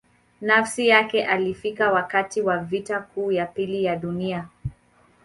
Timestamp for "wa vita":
2.41-2.99